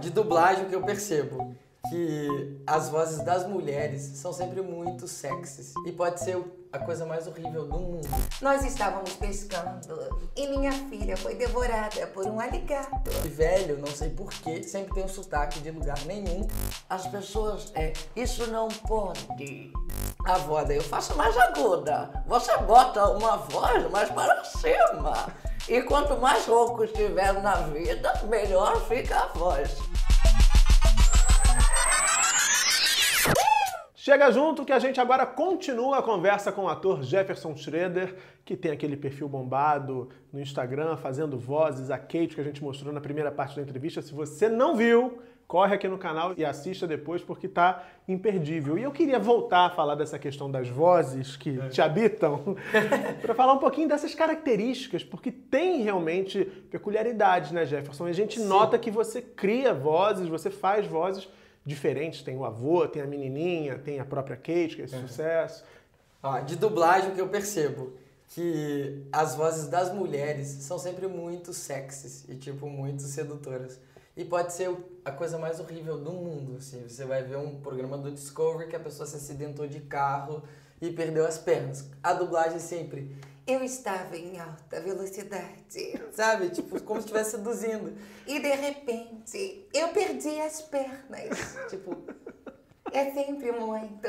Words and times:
De 0.00 0.10
dublagem, 0.10 0.68
que 0.68 0.74
eu 0.74 0.82
percebo 0.82 1.54
que 1.88 2.58
as 2.66 2.88
vozes 2.88 3.24
das 3.24 3.46
mulheres 3.46 4.02
são 4.02 4.32
sempre 4.32 4.62
muito 4.62 5.06
sexys. 5.06 5.72
E 5.86 5.92
pode 5.92 6.20
ser 6.20 6.36
a 6.74 6.78
coisa 6.80 7.06
mais 7.06 7.28
horrível 7.28 7.66
do 7.66 7.78
mundo. 7.78 8.08
Nós 8.42 8.64
estávamos 8.64 9.12
pescando 9.12 10.10
e 10.34 10.48
minha 10.48 10.72
filha 10.72 11.16
foi 11.16 11.36
devorada 11.36 12.04
por 12.08 12.26
um 12.26 12.40
aligato. 12.40 13.10
E 13.24 13.28
velho, 13.28 13.78
não 13.78 13.86
sei 13.86 14.10
porquê, 14.10 14.60
sempre 14.64 14.92
tem 14.92 15.04
um 15.04 15.08
sotaque 15.08 15.60
de 15.60 15.70
lugar 15.70 15.98
nenhum. 16.04 16.46
As 16.90 17.06
pessoas, 17.06 17.70
é, 17.76 17.92
isso 18.16 18.48
não 18.48 18.66
pode. 18.66 19.72
A 20.26 20.38
voz 20.38 20.66
daí 20.66 20.78
eu 20.78 20.82
faço 20.82 21.14
mais 21.16 21.36
aguda. 21.38 22.24
Você 22.26 22.56
bota 22.58 23.08
uma 23.10 23.36
voz 23.36 23.88
mais 23.92 24.10
para 24.10 24.42
cima. 24.42 25.32
E 25.68 25.80
quanto 25.82 26.18
mais 26.20 26.44
rouco 26.46 26.82
estiver 26.82 27.40
na 27.40 27.54
vida, 27.54 28.20
melhor 28.24 28.84
fica 28.88 29.16
a 29.16 29.26
voz. 29.28 29.78
Chega 34.04 34.30
junto 34.30 34.66
que 34.66 34.72
a 34.74 34.78
gente 34.78 35.00
agora 35.00 35.24
continua 35.24 36.00
a 36.00 36.02
conversa 36.02 36.52
com 36.52 36.64
o 36.64 36.68
ator 36.68 37.02
Jefferson 37.02 37.56
Schroeder, 37.56 38.14
que 38.44 38.54
tem 38.54 38.70
aquele 38.70 38.98
perfil 38.98 39.26
bombado 39.30 40.10
no 40.30 40.42
Instagram, 40.42 40.98
fazendo 40.98 41.38
vozes, 41.38 41.90
a 41.90 41.96
Kate 41.96 42.34
que 42.34 42.40
a 42.42 42.44
gente 42.44 42.62
mostrou 42.62 42.92
na 42.92 43.00
primeira 43.00 43.32
parte 43.32 43.56
da 43.56 43.62
entrevista. 43.62 44.02
Se 44.02 44.12
você 44.12 44.46
não 44.46 44.76
viu, 44.76 45.22
corre 45.48 45.76
aqui 45.76 45.88
no 45.88 45.96
canal 45.96 46.34
e 46.36 46.44
assista 46.44 46.86
depois 46.86 47.22
porque 47.22 47.48
tá 47.48 47.82
imperdível. 48.06 48.76
E 48.76 48.82
eu 48.82 48.92
queria 48.92 49.18
voltar 49.18 49.68
a 49.68 49.70
falar 49.70 49.94
dessa 49.94 50.18
questão 50.18 50.50
das 50.50 50.68
vozes 50.68 51.34
que 51.34 51.58
é. 51.58 51.70
te 51.70 51.80
habitam, 51.80 52.56
para 53.22 53.34
falar 53.34 53.54
um 53.54 53.58
pouquinho 53.58 53.88
dessas 53.88 54.14
características, 54.14 55.02
porque 55.02 55.32
tem 55.32 55.80
realmente 55.80 56.44
peculiaridades, 56.70 57.52
né, 57.52 57.64
Jefferson? 57.64 58.06
E 58.08 58.10
a 58.10 58.14
gente 58.14 58.38
Sim. 58.38 58.48
nota 58.48 58.78
que 58.78 58.90
você 58.90 59.22
cria 59.22 59.72
vozes, 59.72 60.28
você 60.28 60.50
faz 60.50 60.86
vozes 60.86 61.26
diferentes. 61.64 62.22
Tem 62.22 62.36
o 62.36 62.44
avô, 62.44 62.86
tem 62.86 63.02
a 63.02 63.06
menininha, 63.06 63.78
tem 63.78 64.00
a 64.00 64.04
própria 64.04 64.36
Kate, 64.36 64.76
que 64.76 64.82
é 64.82 64.84
esse 64.84 64.94
uhum. 64.94 65.08
sucesso. 65.08 65.64
Ah, 66.22 66.40
de 66.40 66.56
dublagem, 66.56 67.10
o 67.10 67.14
que 67.14 67.20
eu 67.20 67.28
percebo? 67.28 67.92
Que 68.28 69.02
as 69.12 69.34
vozes 69.34 69.68
das 69.68 69.92
mulheres 69.92 70.46
são 70.46 70.78
sempre 70.78 71.06
muito 71.06 71.52
sexys 71.52 72.24
e, 72.28 72.34
tipo, 72.34 72.68
muito 72.68 73.02
sedutoras. 73.02 73.78
E 74.16 74.24
pode 74.24 74.52
ser 74.52 74.74
a 75.04 75.10
coisa 75.10 75.38
mais 75.38 75.58
horrível 75.60 75.98
do 75.98 76.12
mundo, 76.12 76.56
assim. 76.58 76.88
Você 76.88 77.04
vai 77.04 77.22
ver 77.22 77.36
um 77.36 77.60
programa 77.60 77.98
do 77.98 78.10
Discovery 78.10 78.68
que 78.68 78.76
a 78.76 78.80
pessoa 78.80 79.06
se 79.06 79.16
acidentou 79.16 79.66
de 79.66 79.80
carro 79.80 80.42
e 80.80 80.90
perdeu 80.90 81.26
as 81.26 81.36
pernas. 81.36 81.90
A 82.02 82.12
dublagem 82.12 82.58
sempre 82.58 83.14
eu 83.46 83.62
estava 83.62 84.16
em 84.16 84.38
alta 84.38 84.80
velocidade. 84.80 86.00
Sabe? 86.12 86.50
Tipo, 86.50 86.80
como 86.82 87.00
se 87.00 87.06
estivesse 87.06 87.32
seduzindo. 87.32 87.92
E 88.26 88.40
de 88.40 88.54
repente, 88.54 89.68
eu 89.72 89.88
perdi 89.88 90.40
as 90.40 90.62
pernas. 90.62 91.56
tipo, 91.68 92.04
é 92.92 93.10
sempre 93.10 93.52
muito 93.52 94.08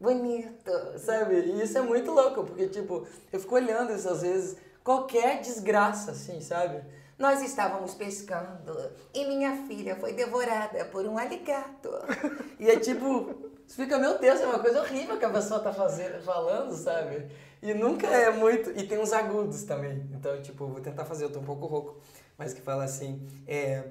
bonito. 0.00 0.70
Sabe? 0.98 1.40
E 1.40 1.62
isso 1.62 1.78
é 1.78 1.82
muito 1.82 2.10
louco, 2.10 2.44
porque, 2.44 2.68
tipo, 2.68 3.06
eu 3.32 3.40
fico 3.40 3.54
olhando 3.54 3.92
isso 3.94 4.08
às 4.08 4.22
vezes, 4.22 4.56
qualquer 4.84 5.40
desgraça, 5.40 6.10
assim, 6.10 6.40
sabe? 6.40 6.82
Nós 7.18 7.42
estávamos 7.42 7.94
pescando 7.94 8.92
e 9.12 9.26
minha 9.26 9.66
filha 9.66 9.96
foi 9.96 10.12
devorada 10.12 10.84
por 10.84 11.04
um 11.04 11.18
aligato. 11.18 11.90
e 12.60 12.70
é 12.70 12.78
tipo, 12.78 13.34
você 13.68 13.82
fica, 13.82 13.98
meu 13.98 14.18
Deus, 14.18 14.40
é 14.40 14.46
uma 14.46 14.60
coisa 14.60 14.80
horrível 14.80 15.18
que 15.18 15.24
a 15.26 15.30
pessoa 15.30 15.60
tá 15.60 15.70
fazendo, 15.74 16.22
falando, 16.22 16.74
sabe? 16.74 17.26
E 17.60 17.74
nunca 17.74 18.06
é 18.06 18.30
muito. 18.30 18.70
E 18.70 18.86
tem 18.86 18.98
uns 18.98 19.12
agudos 19.12 19.62
também. 19.64 20.08
Então, 20.14 20.40
tipo, 20.40 20.66
vou 20.66 20.80
tentar 20.80 21.04
fazer, 21.04 21.24
eu 21.24 21.30
tô 21.30 21.40
um 21.40 21.44
pouco 21.44 21.66
rouco. 21.66 22.00
Mas 22.38 22.54
que 22.54 22.62
fala 22.62 22.84
assim, 22.84 23.28
é. 23.46 23.84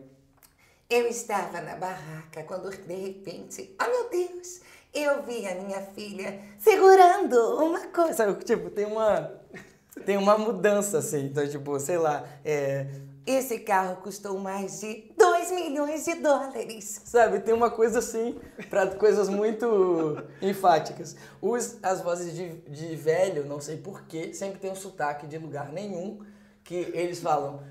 Eu 0.90 1.06
estava 1.08 1.62
na 1.62 1.76
barraca 1.76 2.44
quando 2.44 2.72
de 2.72 2.96
repente, 2.96 3.76
oh 3.80 3.86
meu 3.86 4.10
Deus, 4.10 4.62
eu 4.92 5.22
vi 5.22 5.46
a 5.46 5.54
minha 5.54 5.82
filha 5.82 6.40
segurando 6.58 7.36
uma 7.64 7.88
coisa. 7.88 8.14
Sabe, 8.14 8.44
tipo, 8.44 8.72
tem 8.72 8.86
uma. 8.86 9.32
Tem 10.06 10.16
uma 10.16 10.38
mudança, 10.38 11.00
assim. 11.00 11.26
Então, 11.26 11.48
tipo, 11.48 11.80
sei 11.80 11.98
lá, 11.98 12.24
é 12.46 12.86
esse 13.28 13.60
carro 13.60 13.98
custou 13.98 14.40
mais 14.40 14.80
de 14.80 15.12
2 15.18 15.52
milhões 15.52 16.06
de 16.06 16.16
dólares. 16.16 17.02
Sabe, 17.04 17.42
tem 17.42 17.54
uma 17.54 17.70
coisa 17.70 18.00
assim, 18.00 18.40
para 18.70 18.88
coisas 18.96 19.28
muito 19.28 20.24
enfáticas. 20.42 21.16
Os, 21.42 21.78
as 21.84 22.00
vozes 22.02 22.34
de, 22.34 22.54
de 22.62 22.96
velho, 22.96 23.46
não 23.46 23.60
sei 23.60 23.76
porquê, 23.76 24.34
sempre 24.34 24.60
tem 24.60 24.72
um 24.72 24.76
sotaque 24.76 25.28
de 25.28 25.38
lugar 25.38 25.74
nenhum, 25.74 26.26
que 26.64 26.76
eles 26.94 27.20
falam. 27.20 27.62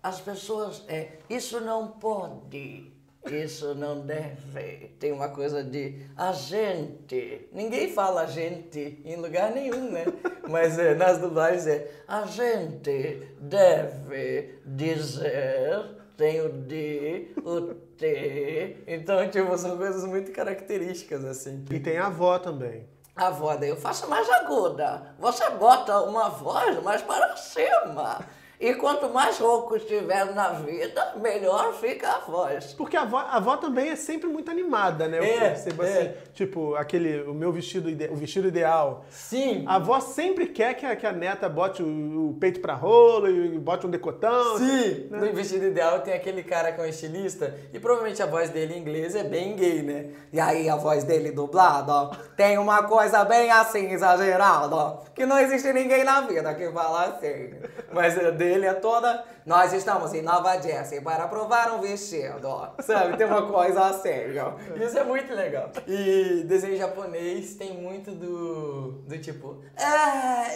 As 0.00 0.20
pessoas, 0.20 0.84
é, 0.86 1.18
isso 1.28 1.60
não 1.60 1.88
pode. 1.88 2.92
Isso 3.26 3.74
não 3.74 4.00
deve. 4.00 4.94
Tem 4.98 5.12
uma 5.12 5.28
coisa 5.28 5.62
de 5.62 6.06
a 6.16 6.32
gente. 6.32 7.48
Ninguém 7.52 7.92
fala 7.92 8.26
gente 8.26 9.00
em 9.04 9.16
lugar 9.16 9.52
nenhum, 9.52 9.90
né? 9.90 10.04
Mas 10.48 10.78
é, 10.78 10.94
nas 10.94 11.18
dublagens 11.18 11.66
é 11.66 11.90
a 12.08 12.24
gente 12.26 13.28
deve 13.38 14.60
dizer. 14.64 16.00
Tem 16.16 16.40
o 16.40 16.50
de, 16.50 17.32
o 17.44 17.74
T. 17.96 18.76
Então, 18.86 19.26
tipo, 19.30 19.56
são 19.56 19.76
coisas 19.76 20.04
muito 20.04 20.32
características, 20.32 21.24
assim. 21.24 21.64
E 21.70 21.80
tem 21.80 21.96
a 21.98 22.06
avó 22.06 22.38
também. 22.38 22.86
A 23.16 23.28
avó 23.28 23.56
daí 23.56 23.68
eu 23.68 23.76
faço 23.76 24.08
mais 24.08 24.28
aguda. 24.28 25.14
Você 25.18 25.48
bota 25.50 26.00
uma 26.00 26.28
voz 26.28 26.82
mais 26.82 27.02
para 27.02 27.36
cima. 27.36 28.20
E 28.60 28.74
quanto 28.74 29.08
mais 29.08 29.38
rouco 29.38 29.74
estiver 29.74 30.34
na 30.34 30.50
vida, 30.50 31.14
melhor 31.16 31.72
fica 31.72 32.16
a 32.16 32.18
voz. 32.18 32.74
Porque 32.74 32.94
a 32.94 33.02
avó, 33.02 33.16
a 33.16 33.36
avó 33.38 33.56
também 33.56 33.88
é 33.88 33.96
sempre 33.96 34.28
muito 34.28 34.50
animada, 34.50 35.08
né? 35.08 35.18
Eu 35.18 35.24
é, 35.24 35.38
percebo 35.38 35.82
é. 35.82 35.86
assim, 35.86 36.12
tipo, 36.34 36.74
aquele, 36.74 37.22
o 37.22 37.32
meu 37.32 37.50
vestido, 37.50 37.88
o 38.12 38.16
vestido 38.16 38.48
ideal. 38.48 39.06
Sim. 39.08 39.64
A 39.66 39.76
avó 39.76 39.98
sempre 39.98 40.46
quer 40.46 40.74
que 40.74 40.84
a, 40.84 40.94
que 40.94 41.06
a 41.06 41.12
neta 41.12 41.48
bote 41.48 41.82
o, 41.82 42.28
o 42.28 42.36
peito 42.38 42.60
pra 42.60 42.74
rolo 42.74 43.30
e 43.30 43.58
bote 43.58 43.86
um 43.86 43.90
decotão. 43.90 44.58
Sim. 44.58 45.06
Né? 45.10 45.20
No 45.20 45.32
vestido 45.32 45.64
ideal 45.64 46.00
tem 46.00 46.12
aquele 46.12 46.42
cara 46.42 46.70
que 46.70 46.82
é 46.82 46.84
um 46.84 46.86
estilista 46.86 47.54
e 47.72 47.80
provavelmente 47.80 48.22
a 48.22 48.26
voz 48.26 48.50
dele 48.50 48.74
em 48.74 48.80
inglês 48.80 49.14
é 49.14 49.24
bem 49.24 49.56
gay, 49.56 49.80
né? 49.80 50.10
E 50.30 50.38
aí 50.38 50.68
a 50.68 50.76
voz 50.76 51.02
dele 51.02 51.32
dublada, 51.32 51.90
ó, 51.90 52.10
tem 52.36 52.58
uma 52.58 52.82
coisa 52.82 53.24
bem 53.24 53.50
assim, 53.50 53.90
exagerada, 53.90 54.76
ó, 54.76 54.98
que 55.14 55.24
não 55.24 55.38
existe 55.38 55.72
ninguém 55.72 56.04
na 56.04 56.20
vida 56.20 56.52
que 56.54 56.70
fala 56.70 57.06
assim. 57.06 57.54
Mas 57.90 58.18
é 58.18 58.30
dele 58.30 58.49
é 58.50 58.74
toda. 58.74 59.24
Nós 59.46 59.72
estamos 59.72 60.12
em 60.12 60.22
Nova 60.22 60.60
Jersey 60.60 61.00
para 61.00 61.26
provar 61.28 61.72
um 61.72 61.80
vestido. 61.80 62.48
Sabe? 62.80 63.16
Tem 63.16 63.26
uma 63.26 63.46
coisa 63.46 63.86
assim. 63.86 64.10
Isso 64.80 64.98
é 64.98 65.04
muito 65.04 65.34
legal. 65.34 65.70
E 65.86 66.44
desenho 66.46 66.76
japonês 66.76 67.54
tem 67.54 67.74
muito 67.74 68.12
do. 68.12 68.92
do 69.06 69.18
tipo. 69.18 69.62
Ah, 69.78 70.46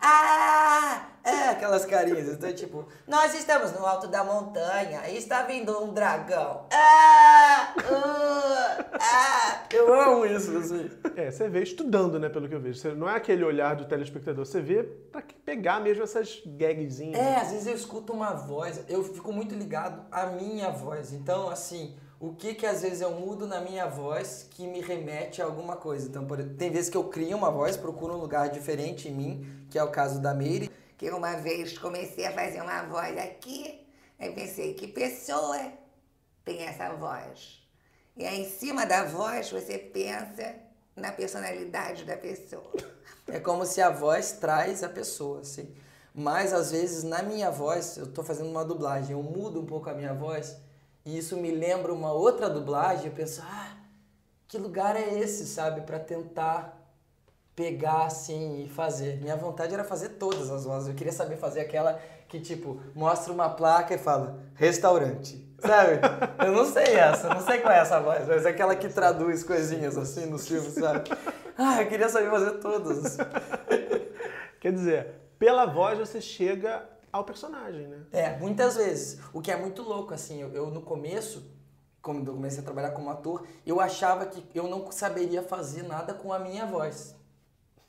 ah, 0.00 1.06
é, 1.24 1.50
aquelas 1.50 1.84
carinhas. 1.84 2.28
Então, 2.28 2.52
tipo, 2.52 2.86
nós 3.06 3.34
estamos 3.34 3.72
no 3.72 3.86
alto 3.86 4.08
da 4.08 4.24
montanha 4.24 5.08
e 5.08 5.16
está 5.16 5.42
vindo 5.42 5.76
um 5.82 5.92
dragão. 5.92 6.66
Ah, 6.72 7.74
uh, 7.78 8.84
ah. 9.00 9.62
Eu 9.72 9.92
amo 9.94 10.26
isso, 10.26 10.56
assim. 10.56 10.90
É, 11.16 11.30
você 11.30 11.48
vê 11.48 11.62
estudando, 11.62 12.18
né, 12.18 12.28
pelo 12.28 12.48
que 12.48 12.54
eu 12.54 12.60
vejo. 12.60 12.80
Você, 12.80 12.92
não 12.92 13.08
é 13.08 13.16
aquele 13.16 13.44
olhar 13.44 13.76
do 13.76 13.84
telespectador, 13.84 14.44
você 14.44 14.60
vê 14.60 14.82
pra 14.82 15.22
pegar 15.44 15.80
mesmo 15.80 16.02
essas 16.02 16.42
gagzinhas. 16.44 17.18
É, 17.18 17.36
às 17.36 17.50
vezes 17.50 17.66
eu 17.66 17.74
escuto 17.74 18.12
uma 18.12 18.32
voz, 18.32 18.84
eu 18.88 19.04
fico 19.04 19.32
muito 19.32 19.54
ligado 19.54 20.04
à 20.10 20.26
minha 20.26 20.70
voz. 20.70 21.12
Então, 21.12 21.48
assim, 21.48 21.94
o 22.22 22.32
que 22.34 22.54
que 22.54 22.66
às 22.66 22.82
vezes 22.82 23.00
eu 23.00 23.10
mudo 23.10 23.46
na 23.46 23.60
minha 23.60 23.86
voz 23.86 24.46
que 24.50 24.66
me 24.66 24.80
remete 24.80 25.42
a 25.42 25.44
alguma 25.44 25.76
coisa. 25.76 26.08
Então, 26.08 26.24
por, 26.24 26.40
tem 26.40 26.70
vezes 26.70 26.88
que 26.88 26.96
eu 26.96 27.04
crio 27.04 27.36
uma 27.36 27.50
voz, 27.50 27.76
procuro 27.76 28.14
um 28.14 28.18
lugar 28.18 28.48
diferente 28.48 29.08
em 29.08 29.12
mim, 29.12 29.66
que 29.68 29.78
é 29.78 29.82
o 29.82 29.88
caso 29.88 30.20
da 30.20 30.32
Meire. 30.32 30.70
Que 31.02 31.10
uma 31.10 31.34
vez 31.34 31.76
comecei 31.76 32.24
a 32.24 32.30
fazer 32.30 32.62
uma 32.62 32.84
voz 32.84 33.18
aqui, 33.18 33.84
aí 34.20 34.32
pensei, 34.32 34.74
que 34.74 34.86
pessoa 34.86 35.58
tem 36.44 36.62
essa 36.62 36.94
voz? 36.94 37.60
E 38.16 38.24
aí, 38.24 38.42
em 38.42 38.48
cima 38.48 38.86
da 38.86 39.02
voz, 39.02 39.50
você 39.50 39.78
pensa 39.78 40.54
na 40.94 41.10
personalidade 41.10 42.04
da 42.04 42.16
pessoa. 42.16 42.70
É 43.26 43.40
como 43.40 43.66
se 43.66 43.82
a 43.82 43.90
voz 43.90 44.30
traz 44.34 44.84
a 44.84 44.88
pessoa, 44.88 45.40
assim. 45.40 45.74
Mas, 46.14 46.52
às 46.52 46.70
vezes, 46.70 47.02
na 47.02 47.20
minha 47.20 47.50
voz, 47.50 47.96
eu 47.96 48.04
estou 48.04 48.22
fazendo 48.22 48.50
uma 48.50 48.64
dublagem, 48.64 49.10
eu 49.10 49.22
mudo 49.24 49.60
um 49.60 49.66
pouco 49.66 49.90
a 49.90 49.94
minha 49.94 50.14
voz, 50.14 50.56
e 51.04 51.18
isso 51.18 51.36
me 51.36 51.50
lembra 51.50 51.92
uma 51.92 52.12
outra 52.12 52.48
dublagem, 52.48 53.06
eu 53.06 53.12
penso, 53.12 53.42
ah, 53.42 53.76
que 54.46 54.56
lugar 54.56 54.94
é 54.94 55.18
esse, 55.18 55.48
sabe? 55.48 55.80
Para 55.80 55.98
tentar 55.98 56.80
pegar 57.54 58.06
assim 58.06 58.64
e 58.64 58.68
fazer. 58.68 59.20
Minha 59.20 59.36
vontade 59.36 59.74
era 59.74 59.84
fazer 59.84 60.10
todas 60.10 60.50
as 60.50 60.64
vozes. 60.64 60.88
Eu 60.88 60.94
queria 60.94 61.12
saber 61.12 61.36
fazer 61.36 61.60
aquela 61.60 62.00
que, 62.28 62.40
tipo, 62.40 62.80
mostra 62.94 63.32
uma 63.32 63.50
placa 63.50 63.94
e 63.94 63.98
fala 63.98 64.40
restaurante. 64.54 65.50
Sabe? 65.58 66.00
Eu 66.44 66.52
não 66.52 66.64
sei 66.64 66.94
essa, 66.94 67.28
não 67.28 67.40
sei 67.40 67.60
qual 67.60 67.72
é 67.72 67.78
essa 67.78 68.00
voz, 68.00 68.26
mas 68.26 68.44
é 68.44 68.48
aquela 68.48 68.74
que 68.74 68.88
traduz 68.88 69.44
coisinhas 69.44 69.96
assim 69.96 70.26
no 70.26 70.38
filme, 70.38 70.68
sabe? 70.70 71.08
Ah, 71.56 71.80
eu 71.82 71.88
queria 71.88 72.08
saber 72.08 72.30
fazer 72.30 72.52
todas. 72.58 73.18
Quer 74.58 74.72
dizer, 74.72 75.06
pela 75.38 75.66
voz 75.66 75.98
você 75.98 76.20
chega 76.20 76.82
ao 77.12 77.22
personagem, 77.22 77.86
né? 77.86 77.98
É, 78.10 78.36
muitas 78.38 78.74
vezes. 78.74 79.20
O 79.32 79.40
que 79.40 79.52
é 79.52 79.56
muito 79.56 79.82
louco, 79.82 80.14
assim, 80.14 80.40
eu, 80.40 80.52
eu 80.52 80.66
no 80.70 80.80
começo 80.80 81.52
quando 82.02 82.26
eu 82.26 82.34
comecei 82.34 82.60
a 82.60 82.64
trabalhar 82.64 82.90
como 82.90 83.08
ator, 83.10 83.46
eu 83.64 83.80
achava 83.80 84.26
que 84.26 84.44
eu 84.58 84.66
não 84.66 84.90
saberia 84.90 85.40
fazer 85.40 85.84
nada 85.84 86.12
com 86.12 86.32
a 86.32 86.38
minha 86.40 86.66
voz. 86.66 87.14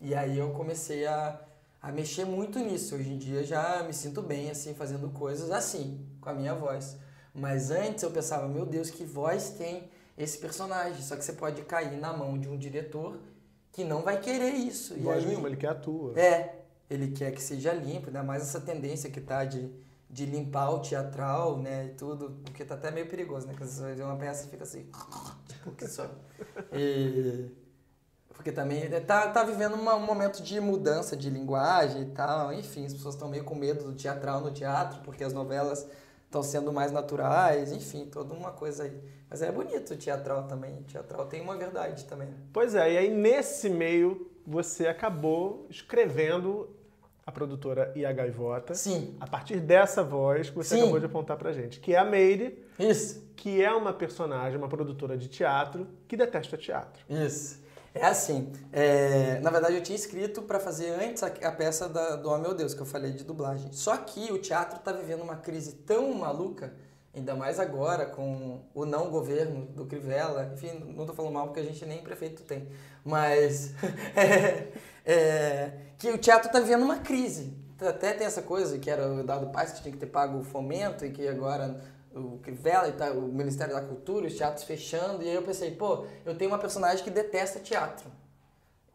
E 0.04 0.14
aí 0.14 0.38
eu 0.38 0.50
comecei 0.50 1.08
a, 1.08 1.40
a 1.82 1.90
mexer 1.90 2.26
muito 2.26 2.60
nisso. 2.60 2.94
Hoje 2.94 3.10
em 3.10 3.18
dia 3.18 3.42
já 3.42 3.82
me 3.84 3.94
sinto 3.94 4.22
bem, 4.22 4.50
assim, 4.50 4.74
fazendo 4.74 5.10
coisas 5.10 5.50
assim, 5.50 6.06
com 6.20 6.30
a 6.30 6.34
minha 6.34 6.54
voz. 6.54 6.98
Mas 7.34 7.72
antes 7.72 8.04
eu 8.04 8.12
pensava, 8.12 8.46
meu 8.50 8.66
Deus, 8.66 8.90
que 8.90 9.06
voz 9.06 9.52
tem 9.52 9.90
esse 10.18 10.38
personagem? 10.40 11.02
Só 11.02 11.16
que 11.16 11.24
você 11.24 11.32
pode 11.32 11.62
cair 11.62 11.98
na 12.02 12.12
mão 12.12 12.38
de 12.38 12.50
um 12.50 12.58
diretor 12.58 13.18
que 13.72 13.86
não 13.86 14.02
vai 14.02 14.20
querer 14.20 14.52
isso. 14.52 14.94
Voz 15.00 15.26
nenhuma, 15.26 15.48
ele 15.48 15.56
quer 15.56 15.70
a 15.70 15.76
tua. 15.76 16.20
É, 16.20 16.64
ele 16.90 17.14
quer 17.14 17.32
que 17.32 17.42
seja 17.42 17.72
limpo, 17.72 18.08
ainda 18.08 18.24
mais 18.24 18.44
essa 18.44 18.60
tendência 18.60 19.10
que 19.10 19.22
tá 19.22 19.46
de, 19.46 19.72
de 20.10 20.26
limpar 20.26 20.70
o 20.72 20.80
teatral, 20.80 21.58
né, 21.60 21.86
e 21.86 21.90
tudo, 21.96 22.42
porque 22.44 22.66
tá 22.66 22.76
até 22.76 22.92
meio 22.92 23.08
perigoso, 23.08 23.48
né, 23.48 23.54
que 23.56 23.64
às 23.64 23.70
vezes 23.70 23.82
você 23.82 23.96
vê 23.96 24.04
uma 24.04 24.18
peça 24.18 24.46
e 24.46 24.50
fica 24.50 24.64
assim, 24.64 24.86
tipo, 25.48 25.72
que 25.72 25.88
só... 25.88 26.08
E... 26.74 27.63
Porque 28.44 28.52
também 28.52 28.90
tá, 29.08 29.30
tá 29.30 29.42
vivendo 29.46 29.76
uma- 29.76 29.96
um 29.96 30.02
momento 30.06 30.44
de 30.44 30.60
mudança 30.60 31.16
de 31.16 31.30
linguagem 31.30 32.02
e 32.02 32.06
tal, 32.08 32.52
enfim, 32.52 32.86
as 32.86 32.92
pessoas 32.94 33.16
estão 33.16 33.30
meio 33.30 33.46
com 33.46 33.56
medo 33.56 33.86
do 33.86 33.94
teatral 33.94 34.42
no 34.42 34.52
teatro, 34.52 35.00
porque 35.06 35.24
as 35.24 35.32
novelas 35.32 35.88
estão 36.26 36.44
sendo 36.44 36.74
mais 36.74 36.92
naturais, 36.92 37.72
enfim, 37.72 38.06
toda 38.06 38.34
uma 38.34 38.52
coisa 38.52 38.84
aí. 38.84 39.02
Mas 39.30 39.42
é 39.42 39.50
bonito 39.50 39.94
o 39.94 39.96
teatral 39.98 40.44
também, 40.44 40.74
o 40.80 40.84
teatral 40.84 41.26
tem 41.28 41.40
uma 41.40 41.56
verdade 41.56 42.04
também. 42.04 42.28
né? 42.28 42.34
Pois 42.52 42.76
é, 42.76 42.92
e 42.92 42.98
aí 42.98 43.10
nesse 43.10 43.70
meio 43.70 44.30
você 44.46 44.88
acabou 44.88 45.66
escrevendo 45.70 46.70
a 47.26 47.32
produtora 47.32 47.94
e 47.96 48.06
a 48.06 48.12
Gaivota. 48.12 48.74
Sim, 48.76 49.16
A 49.22 49.26
partir 49.26 49.62
dessa 49.62 50.04
voz 50.04 50.50
que 50.50 50.56
você 50.58 50.76
Sim. 50.76 50.82
acabou 50.82 51.00
de 51.00 51.06
apontar 51.06 51.38
pra 51.38 51.54
gente, 51.54 51.80
que 51.80 51.96
é 51.96 51.98
a 51.98 52.04
Meire, 52.04 52.62
isso. 52.78 53.24
que 53.38 53.62
é 53.64 53.72
uma 53.72 53.94
personagem, 53.94 54.58
uma 54.58 54.68
produtora 54.68 55.18
de 55.18 55.30
teatro 55.30 55.88
que 56.10 56.18
detesta 56.18 56.58
teatro. 56.58 57.06
Isso. 57.10 57.63
É 57.96 58.06
assim, 58.06 58.52
é, 58.72 59.40
na 59.42 59.52
verdade 59.52 59.76
eu 59.76 59.84
tinha 59.84 59.96
escrito 59.96 60.42
para 60.42 60.60
fazer 60.60 60.90
antes 60.90 61.22
a, 61.22 61.28
a 61.28 61.52
peça 61.52 61.88
da, 61.88 62.16
do 62.16 62.28
Oh 62.28 62.38
Meu 62.40 62.56
Deus, 62.56 62.74
que 62.74 62.82
eu 62.82 62.86
falei 62.88 63.12
de 63.12 63.24
dublagem. 63.24 63.72
Só 63.72 63.96
que 63.98 64.32
o 64.32 64.40
teatro 64.40 64.80
tá 64.80 64.92
vivendo 64.92 65.22
uma 65.22 65.36
crise 65.36 65.74
tão 65.74 66.12
maluca, 66.12 66.74
ainda 67.16 67.36
mais 67.36 67.60
agora 67.60 68.08
com 68.08 68.62
o 68.74 68.84
não 68.84 69.12
governo 69.12 69.68
do 69.68 69.86
Crivella. 69.86 70.52
Enfim, 70.56 70.94
não 70.96 71.06
tô 71.06 71.14
falando 71.14 71.34
mal 71.34 71.46
porque 71.46 71.60
a 71.60 71.64
gente 71.64 71.86
nem 71.86 72.02
prefeito 72.02 72.42
tem. 72.44 72.68
Mas 73.06 73.74
é, 74.18 74.70
é, 75.06 75.72
que 76.00 76.10
o 76.10 76.18
teatro 76.18 76.52
tá 76.52 76.60
vivendo 76.60 76.82
uma 76.84 76.98
crise. 76.98 77.56
Até 77.80 78.14
tem 78.14 78.26
essa 78.26 78.42
coisa 78.42 78.80
que 78.80 78.90
era 78.90 79.08
o 79.08 79.24
Dado 79.24 79.52
Paz 79.52 79.72
que 79.74 79.82
tinha 79.84 79.92
que 79.92 80.00
ter 80.00 80.08
pago 80.08 80.40
o 80.40 80.44
fomento 80.44 81.06
e 81.06 81.12
que 81.12 81.28
agora 81.28 81.80
o 82.14 82.40
Crivella 82.40 82.92
tá, 82.92 83.12
o 83.12 83.22
Ministério 83.22 83.74
da 83.74 83.82
Cultura, 83.82 84.28
os 84.28 84.36
teatros 84.36 84.64
fechando. 84.64 85.24
E 85.24 85.30
aí 85.30 85.36
eu 85.36 85.44
pensei, 85.44 85.72
pô, 85.72 86.06
eu 86.26 86.36
tenho 86.36 86.52
uma 86.52 86.60
personagem 86.60 87.04
que 87.04 87.10
detesta 87.10 87.60
teatro. 87.60 88.12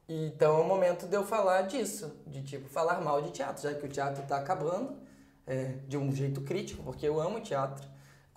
Então 0.08 0.58
é 0.58 0.60
o 0.60 0.64
momento 0.64 1.06
de 1.06 1.14
eu 1.14 1.24
falar 1.24 1.62
disso, 1.62 2.16
de 2.26 2.42
tipo, 2.42 2.68
falar 2.68 3.00
mal 3.02 3.20
de 3.20 3.30
teatro, 3.30 3.62
já 3.62 3.74
que 3.74 3.84
o 3.84 3.88
teatro 3.88 4.24
tá 4.26 4.38
acabando, 4.38 4.96
é, 5.46 5.74
de 5.86 5.98
um 5.98 6.10
jeito 6.10 6.40
crítico, 6.40 6.82
porque 6.82 7.06
eu 7.06 7.20
amo 7.20 7.40
teatro. 7.40 7.86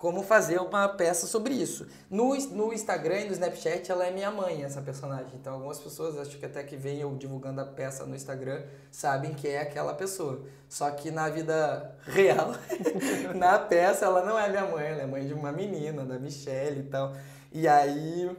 Como 0.02 0.24
fazer 0.24 0.60
uma 0.60 0.88
peça 0.88 1.28
sobre 1.28 1.54
isso. 1.54 1.86
No, 2.10 2.34
no 2.34 2.72
Instagram 2.72 3.20
e 3.20 3.24
no 3.26 3.32
Snapchat, 3.34 3.88
ela 3.88 4.04
é 4.04 4.10
minha 4.10 4.32
mãe, 4.32 4.64
essa 4.64 4.82
personagem. 4.82 5.30
Então, 5.34 5.54
algumas 5.54 5.78
pessoas, 5.78 6.18
acho 6.18 6.36
que 6.40 6.44
até 6.44 6.64
que 6.64 6.74
vem 6.74 6.98
eu 6.98 7.14
divulgando 7.14 7.60
a 7.60 7.64
peça 7.64 8.04
no 8.04 8.16
Instagram, 8.16 8.64
sabem 8.90 9.32
que 9.32 9.46
é 9.46 9.60
aquela 9.60 9.94
pessoa. 9.94 10.42
Só 10.68 10.90
que 10.90 11.12
na 11.12 11.28
vida 11.28 11.96
real, 12.02 12.50
na 13.36 13.60
peça, 13.60 14.04
ela 14.04 14.24
não 14.24 14.36
é 14.36 14.48
minha 14.48 14.66
mãe, 14.66 14.86
ela 14.86 15.02
é 15.02 15.06
mãe 15.06 15.24
de 15.24 15.34
uma 15.34 15.52
menina, 15.52 16.04
da 16.04 16.18
Michelle 16.18 16.80
e 16.80 16.88
tal. 16.90 17.12
E 17.52 17.68
aí, 17.68 18.36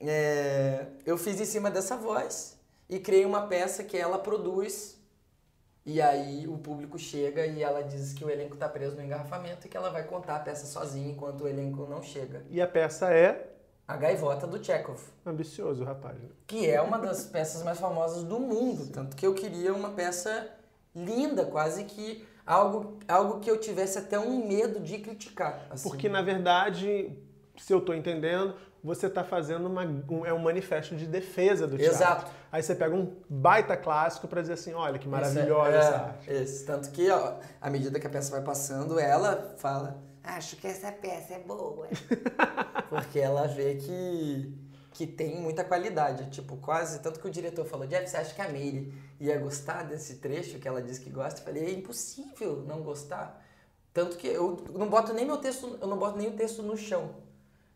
é, 0.00 0.86
eu 1.06 1.16
fiz 1.16 1.40
em 1.40 1.44
cima 1.44 1.70
dessa 1.70 1.96
voz 1.96 2.58
e 2.90 2.98
criei 2.98 3.24
uma 3.24 3.46
peça 3.46 3.84
que 3.84 3.96
ela 3.96 4.18
produz. 4.18 4.98
E 5.86 6.00
aí 6.00 6.46
o 6.48 6.56
público 6.56 6.98
chega 6.98 7.46
e 7.46 7.62
ela 7.62 7.82
diz 7.82 8.14
que 8.14 8.24
o 8.24 8.30
elenco 8.30 8.56
tá 8.56 8.68
preso 8.68 8.96
no 8.96 9.02
engarrafamento 9.02 9.66
e 9.66 9.70
que 9.70 9.76
ela 9.76 9.90
vai 9.90 10.04
contar 10.04 10.36
a 10.36 10.40
peça 10.40 10.66
sozinha 10.66 11.10
enquanto 11.10 11.42
o 11.42 11.48
elenco 11.48 11.86
não 11.86 12.02
chega. 12.02 12.42
E 12.48 12.60
a 12.60 12.66
peça 12.66 13.12
é 13.12 13.50
A 13.86 13.96
Gaivota 13.96 14.46
do 14.46 14.62
Chekhov, 14.64 14.98
ambicioso, 15.26 15.84
rapaz. 15.84 16.16
que 16.46 16.68
é 16.68 16.80
uma 16.80 16.98
das 16.98 17.26
peças 17.28 17.62
mais 17.62 17.78
famosas 17.78 18.24
do 18.24 18.40
mundo, 18.40 18.86
tanto 18.90 19.14
que 19.14 19.26
eu 19.26 19.34
queria 19.34 19.74
uma 19.74 19.90
peça 19.90 20.48
linda, 20.94 21.44
quase 21.44 21.84
que 21.84 22.26
algo, 22.46 22.98
algo 23.06 23.40
que 23.40 23.50
eu 23.50 23.58
tivesse 23.60 23.98
até 23.98 24.18
um 24.18 24.46
medo 24.46 24.80
de 24.80 24.98
criticar. 24.98 25.66
assim. 25.70 25.86
Porque, 25.88 26.08
na 26.08 26.22
verdade, 26.22 27.10
se 27.58 27.72
eu 27.72 27.80
tô 27.80 27.92
entendendo, 27.92 28.54
você 28.84 29.08
tá 29.08 29.24
fazendo 29.24 29.66
uma, 29.66 29.82
um, 29.82 30.26
é 30.26 30.32
um 30.32 30.38
manifesto 30.38 30.94
de 30.94 31.06
defesa 31.06 31.66
do 31.66 31.78
teatro. 31.78 31.96
Exato. 31.96 32.30
Aí 32.52 32.62
você 32.62 32.74
pega 32.74 32.94
um 32.94 33.16
baita 33.28 33.76
clássico 33.76 34.28
pra 34.28 34.42
dizer 34.42 34.52
assim, 34.52 34.74
olha 34.74 34.98
que 34.98 35.08
maravilhosa 35.08 35.70
Isso 35.70 35.76
é- 35.76 35.78
essa 35.78 35.90
é, 35.90 35.96
arte. 35.96 36.42
Isso, 36.44 36.66
tanto 36.66 36.90
que 36.90 37.10
ó, 37.10 37.38
à 37.60 37.70
medida 37.70 37.98
que 37.98 38.06
a 38.06 38.10
peça 38.10 38.30
vai 38.30 38.42
passando, 38.42 39.00
ela 39.00 39.54
fala, 39.56 40.00
Acho 40.24 40.56
que 40.56 40.66
essa 40.66 40.90
peça 40.90 41.34
é 41.34 41.38
boa. 41.38 41.86
Porque 42.88 43.18
ela 43.18 43.46
vê 43.46 43.74
que, 43.74 44.58
que 44.90 45.06
tem 45.06 45.38
muita 45.38 45.62
qualidade. 45.62 46.30
Tipo, 46.30 46.56
quase. 46.56 47.00
Tanto 47.00 47.20
que 47.20 47.28
o 47.28 47.30
diretor 47.30 47.66
falou: 47.66 47.86
Jeff, 47.86 48.08
você 48.08 48.16
acha 48.16 48.34
que 48.34 48.40
a 48.40 48.48
Meire 48.48 48.90
ia 49.20 49.38
gostar 49.38 49.82
desse 49.82 50.16
trecho 50.16 50.58
que 50.58 50.66
ela 50.66 50.80
diz 50.80 50.98
que 50.98 51.10
gosta? 51.10 51.40
Eu 51.40 51.44
falei: 51.44 51.66
é 51.66 51.70
impossível 51.70 52.64
não 52.66 52.82
gostar. 52.82 53.44
Tanto 53.92 54.16
que 54.16 54.26
eu 54.26 54.64
não 54.72 54.88
boto 54.88 55.12
nem 55.12 55.26
meu 55.26 55.36
texto, 55.36 55.78
eu 55.80 55.86
não 55.86 55.98
boto 55.98 56.16
nem 56.16 56.28
o 56.28 56.32
texto 56.36 56.62
no 56.62 56.76
chão. 56.76 57.16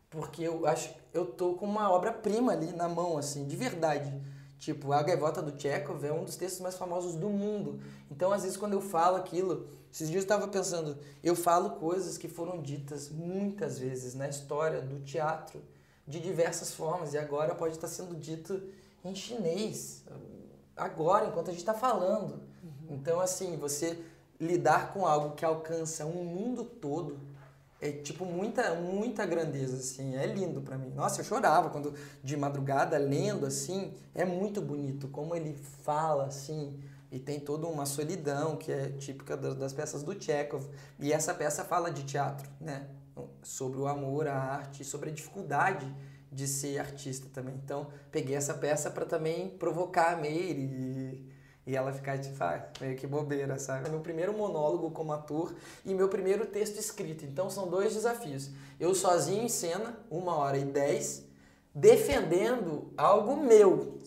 Porque 0.08 0.42
eu 0.42 0.66
acho 0.66 0.94
eu 1.12 1.26
tô 1.26 1.54
com 1.54 1.66
uma 1.66 1.90
obra-prima 1.90 2.52
ali 2.52 2.72
na 2.72 2.88
mão, 2.88 3.16
assim, 3.16 3.46
de 3.46 3.56
verdade. 3.56 4.12
Tipo, 4.58 4.92
A 4.92 5.02
Gaivota 5.02 5.40
do 5.40 5.60
Chekhov 5.60 6.04
é 6.04 6.12
um 6.12 6.24
dos 6.24 6.36
textos 6.36 6.60
mais 6.60 6.76
famosos 6.76 7.14
do 7.14 7.28
mundo. 7.28 7.80
Então, 8.10 8.32
às 8.32 8.42
vezes, 8.42 8.56
quando 8.56 8.72
eu 8.72 8.80
falo 8.80 9.16
aquilo, 9.16 9.68
esses 9.92 10.08
dias 10.08 10.22
eu 10.22 10.26
estava 10.26 10.48
pensando, 10.48 10.98
eu 11.22 11.36
falo 11.36 11.70
coisas 11.70 12.18
que 12.18 12.28
foram 12.28 12.60
ditas 12.60 13.08
muitas 13.08 13.78
vezes 13.78 14.14
na 14.14 14.28
história 14.28 14.80
do 14.80 15.00
teatro, 15.00 15.62
de 16.06 16.20
diversas 16.20 16.72
formas, 16.72 17.14
e 17.14 17.18
agora 17.18 17.54
pode 17.54 17.74
estar 17.74 17.86
sendo 17.86 18.14
dito 18.16 18.60
em 19.04 19.14
chinês, 19.14 20.02
agora, 20.76 21.26
enquanto 21.26 21.48
a 21.48 21.52
gente 21.52 21.60
está 21.60 21.74
falando. 21.74 22.40
Então, 22.90 23.20
assim, 23.20 23.56
você 23.56 23.98
lidar 24.40 24.92
com 24.92 25.06
algo 25.06 25.34
que 25.34 25.44
alcança 25.44 26.06
um 26.06 26.24
mundo 26.24 26.64
todo 26.64 27.18
é 27.80 27.92
tipo 27.92 28.24
muita 28.24 28.74
muita 28.74 29.24
grandeza 29.24 29.76
assim 29.76 30.16
é 30.16 30.26
lindo 30.26 30.60
pra 30.60 30.76
mim. 30.76 30.90
Nossa 30.90 31.20
eu 31.20 31.24
chorava 31.24 31.70
quando 31.70 31.94
de 32.22 32.36
madrugada 32.36 32.98
lendo 32.98 33.46
assim 33.46 33.94
é 34.14 34.24
muito 34.24 34.60
bonito 34.60 35.08
como 35.08 35.34
ele 35.34 35.54
fala 35.82 36.26
assim 36.26 36.78
e 37.10 37.18
tem 37.18 37.38
toda 37.40 37.66
uma 37.66 37.86
solidão 37.86 38.56
que 38.56 38.70
é 38.70 38.90
típica 38.90 39.36
das, 39.36 39.72
peças 39.72 40.02
do 40.02 40.20
Chekhov. 40.20 40.66
E 40.98 41.12
essa 41.12 41.32
peça 41.32 41.64
fala 41.64 41.90
de 41.90 42.04
teatro 42.04 42.48
né? 42.60 42.88
Sobre 43.42 43.78
o 43.80 43.86
amor 43.86 44.26
à 44.26 44.34
arte 44.34 44.84
sobre 44.84 45.10
a 45.10 45.12
dificuldade 45.12 45.92
de 46.30 46.46
ser 46.46 46.78
artista 46.78 47.28
também. 47.32 47.54
Então 47.64 47.86
peguei 48.10 48.34
essa 48.34 48.54
peça 48.54 48.90
para 48.90 49.06
também 49.06 49.48
provocar 49.50 50.14
a 50.14 50.16
Meire 50.16 51.37
e 51.68 51.76
ela 51.76 51.92
ficar 51.92 52.16
tipo, 52.16 52.42
ah, 52.42 52.66
meio 52.80 52.96
que 52.96 53.06
bobeira, 53.06 53.58
sabe? 53.58 53.88
É 53.88 53.90
meu 53.90 54.00
primeiro 54.00 54.32
monólogo 54.32 54.90
como 54.90 55.12
ator 55.12 55.54
e 55.84 55.92
meu 55.92 56.08
primeiro 56.08 56.46
texto 56.46 56.78
escrito. 56.78 57.26
Então 57.26 57.50
são 57.50 57.68
dois 57.68 57.92
desafios. 57.92 58.50
Eu 58.80 58.94
sozinho 58.94 59.42
em 59.42 59.50
cena, 59.50 59.94
uma 60.10 60.34
hora 60.34 60.56
e 60.56 60.64
dez, 60.64 61.26
defendendo 61.74 62.90
algo 62.96 63.36
meu. 63.36 63.98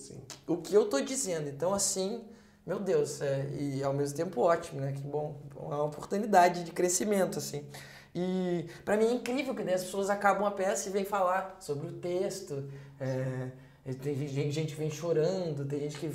O 0.48 0.58
que 0.58 0.74
eu 0.74 0.90
tô 0.90 1.00
dizendo. 1.02 1.50
Então, 1.50 1.72
assim, 1.72 2.26
meu 2.66 2.80
Deus, 2.80 3.22
é, 3.22 3.48
e 3.52 3.84
ao 3.84 3.94
mesmo 3.94 4.18
tempo 4.18 4.42
ótimo, 4.42 4.82
né? 4.82 4.94
Que 4.94 5.04
bom, 5.04 5.40
uma 5.56 5.84
oportunidade 5.84 6.64
de 6.64 6.72
crescimento, 6.72 7.38
assim. 7.38 7.64
E 8.16 8.66
para 8.84 8.98
mim 8.98 9.06
é 9.06 9.14
incrível 9.14 9.54
que 9.54 9.62
daí 9.62 9.76
as 9.76 9.84
pessoas 9.84 10.10
acabam 10.10 10.48
a 10.48 10.52
peça 10.52 10.90
e 10.90 10.92
vêm 10.92 11.06
falar 11.06 11.58
sobre 11.60 11.86
o 11.86 11.94
texto. 11.94 12.68
É, 13.00 13.52
tem 14.02 14.16
gente, 14.16 14.52
gente 14.52 14.74
vem 14.74 14.90
chorando, 14.90 15.64
tem 15.64 15.82
gente 15.82 16.00
que 16.00 16.12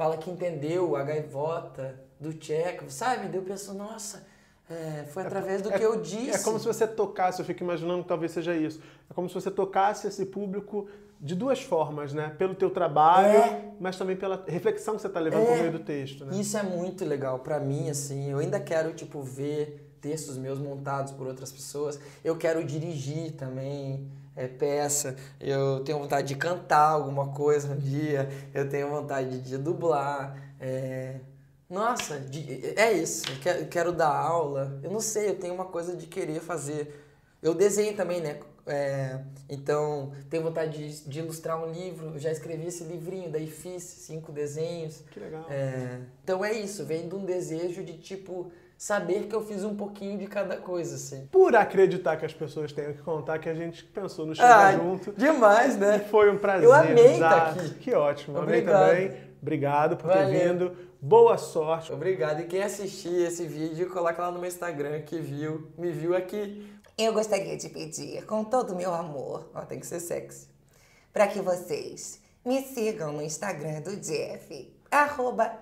fala 0.00 0.16
que 0.16 0.30
entendeu 0.30 0.96
a 0.96 1.02
gaivota 1.02 2.00
do 2.18 2.32
Tcheco, 2.32 2.90
sabe? 2.90 3.28
Daí 3.28 3.36
eu 3.36 3.42
penso, 3.42 3.74
nossa, 3.74 4.26
é, 4.70 5.04
foi 5.04 5.22
através 5.24 5.60
do 5.62 5.70
que 5.70 5.82
eu 5.82 6.00
disse. 6.00 6.30
É 6.30 6.38
como 6.38 6.58
se 6.58 6.64
você 6.66 6.86
tocasse, 6.86 7.40
eu 7.40 7.44
fico 7.44 7.62
imaginando 7.62 8.02
que 8.02 8.08
talvez 8.08 8.32
seja 8.32 8.54
isso. 8.54 8.80
É 9.10 9.14
como 9.14 9.28
se 9.28 9.34
você 9.34 9.50
tocasse 9.50 10.06
esse 10.06 10.26
público 10.26 10.88
de 11.20 11.34
duas 11.34 11.60
formas, 11.62 12.14
né? 12.14 12.34
Pelo 12.38 12.54
teu 12.54 12.70
trabalho, 12.70 13.28
É. 13.38 13.62
mas 13.78 13.96
também 13.98 14.16
pela 14.16 14.42
reflexão 14.46 14.94
que 14.94 15.02
você 15.02 15.06
está 15.08 15.20
levando 15.20 15.42
É. 15.42 15.46
por 15.46 15.56
meio 15.58 15.72
do 15.72 15.80
texto, 15.80 16.24
né? 16.24 16.34
Isso 16.38 16.56
é 16.56 16.62
muito 16.62 17.04
legal 17.04 17.40
pra 17.40 17.58
mim, 17.60 17.90
assim. 17.90 18.30
Eu 18.30 18.38
ainda 18.38 18.58
quero, 18.60 18.92
tipo, 18.94 19.20
ver 19.22 19.86
textos 20.00 20.38
meus 20.38 20.58
montados 20.58 21.12
por 21.12 21.26
outras 21.26 21.52
pessoas. 21.52 21.98
Eu 22.24 22.36
quero 22.38 22.64
dirigir 22.64 23.32
também 23.32 24.08
é, 24.34 24.46
peça. 24.48 25.14
Eu 25.38 25.80
tenho 25.80 25.98
vontade 25.98 26.28
de 26.28 26.36
cantar 26.36 26.88
alguma 26.92 27.28
coisa 27.32 27.74
um 27.74 27.76
dia. 27.76 28.28
Eu 28.54 28.66
tenho 28.68 28.88
vontade 28.88 29.40
de 29.40 29.58
dublar. 29.58 30.36
é, 30.62 31.16
Nossa, 31.70 32.18
de- 32.18 32.74
é 32.76 32.92
isso. 32.92 33.24
Eu 33.30 33.36
quero, 33.40 33.58
eu 33.60 33.66
quero 33.68 33.92
dar 33.92 34.08
aula. 34.14 34.78
Eu 34.82 34.90
não 34.90 35.00
sei, 35.00 35.28
eu 35.30 35.36
tenho 35.38 35.54
uma 35.54 35.66
coisa 35.66 35.94
de 35.96 36.06
querer 36.06 36.40
fazer. 36.40 37.06
Eu 37.40 37.54
desenho 37.54 37.94
também, 37.96 38.20
né? 38.20 38.40
É, 38.66 39.18
então, 39.48 40.12
tenho 40.28 40.42
vontade 40.42 40.76
de, 40.76 41.08
de 41.08 41.18
ilustrar 41.20 41.62
um 41.62 41.70
livro. 41.72 42.10
Eu 42.14 42.18
já 42.18 42.30
escrevi 42.30 42.66
esse 42.66 42.84
livrinho, 42.84 43.30
daí 43.30 43.46
fiz 43.46 43.82
cinco 43.82 44.30
desenhos. 44.32 45.02
Que 45.10 45.18
legal. 45.20 45.46
É, 45.48 45.98
então 46.22 46.44
é 46.44 46.52
isso, 46.52 46.84
vem 46.84 47.08
de 47.08 47.14
um 47.14 47.24
desejo 47.24 47.82
de 47.82 47.94
tipo 47.98 48.52
saber 48.76 49.26
que 49.26 49.34
eu 49.34 49.42
fiz 49.44 49.62
um 49.64 49.74
pouquinho 49.76 50.18
de 50.18 50.26
cada 50.26 50.56
coisa, 50.56 50.96
assim. 50.96 51.26
Por 51.30 51.54
acreditar 51.54 52.16
que 52.16 52.24
as 52.26 52.32
pessoas 52.34 52.72
tenham 52.72 52.92
que 52.94 53.02
contar 53.02 53.38
que 53.38 53.48
a 53.48 53.54
gente 53.54 53.84
pensou 53.84 54.26
no 54.26 54.34
chegar 54.34 54.74
Ah, 54.74 54.76
junto. 54.76 55.12
demais, 55.12 55.76
né? 55.76 55.98
Foi 56.10 56.30
um 56.30 56.38
prazer. 56.38 56.64
Eu 56.66 56.72
amei 56.72 57.18
tá 57.18 57.50
aqui. 57.50 57.70
Que 57.74 57.92
ótimo. 57.94 58.38
Obrigado. 58.38 58.82
Amei 58.90 59.08
também. 59.08 59.20
Obrigado 59.42 59.96
por 59.96 60.10
ter 60.10 60.18
Valeu. 60.24 60.48
vindo. 60.52 60.89
Boa 61.02 61.38
sorte. 61.38 61.92
Obrigado. 61.92 62.40
E 62.40 62.46
quem 62.46 62.62
assistir 62.62 63.26
esse 63.26 63.46
vídeo, 63.46 63.88
coloca 63.90 64.20
lá 64.20 64.30
no 64.30 64.38
meu 64.38 64.48
Instagram 64.48 65.00
que 65.02 65.18
viu, 65.18 65.70
me 65.78 65.90
viu 65.90 66.14
aqui. 66.14 66.70
Eu 66.98 67.14
gostaria 67.14 67.56
de 67.56 67.68
pedir, 67.70 68.26
com 68.26 68.44
todo 68.44 68.74
o 68.74 68.76
meu 68.76 68.92
amor, 68.92 69.50
Ó, 69.54 69.62
tem 69.62 69.80
que 69.80 69.86
ser 69.86 70.00
sexy. 70.00 70.48
para 71.12 71.26
que 71.26 71.40
vocês 71.40 72.20
me 72.44 72.62
sigam 72.62 73.12
no 73.12 73.22
Instagram 73.22 73.80
do 73.80 73.96
Jeff, 73.96 74.70
arroba 74.90 75.58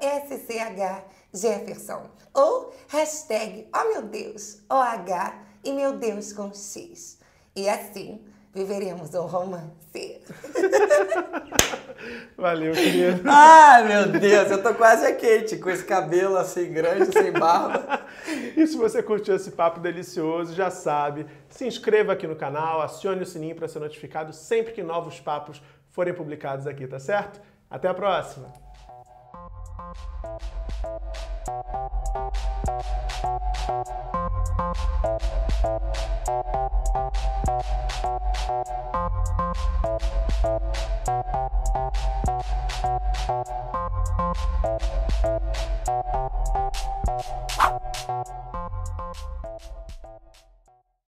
SCHJefferson, 1.33 2.11
ou 2.35 2.73
hashtag, 2.89 3.69
oh 3.73 3.85
meu 3.93 4.03
Deus, 4.03 4.59
OH 4.69 5.35
e 5.63 5.73
meu 5.73 5.97
Deus 5.97 6.33
com 6.33 6.53
X. 6.53 7.19
E 7.55 7.69
assim 7.69 8.25
viveremos 8.53 9.15
um 9.15 9.27
romance. 9.27 9.71
Valeu, 12.37 12.73
querido. 12.73 13.23
Ai, 13.29 13.87
meu 13.87 14.09
Deus, 14.09 14.51
eu 14.51 14.63
tô 14.63 14.75
quase 14.75 15.07
a 15.07 15.15
Kate, 15.15 15.57
com 15.59 15.71
esse 15.71 15.85
cabelo 15.85 16.37
assim 16.37 16.73
grande, 16.73 17.13
sem 17.13 17.33
barba. 17.33 18.01
E 18.57 18.67
se 18.67 18.77
você 18.77 19.03
curtiu 19.03 19.37
esse 19.37 19.53
papo 19.53 19.81
delicioso, 19.81 20.55
já 20.55 20.71
sabe, 20.71 21.27
se 21.49 21.67
inscreva 21.67 22.13
aqui 22.13 22.27
no 22.27 22.37
canal, 22.37 22.81
acione 22.81 23.23
o 23.23 23.27
sininho 23.27 23.57
para 23.57 23.69
ser 23.69 23.81
notificado 23.81 24.33
sempre 24.33 24.73
que 24.73 24.83
novos 24.83 25.21
papos 25.21 25.61
forem 25.91 26.15
publicados 26.15 26.67
aqui, 26.67 26.87
tá 26.87 26.99
certo? 26.99 27.41
Até 27.71 27.89
a 27.89 27.95
próxima! 27.95 28.53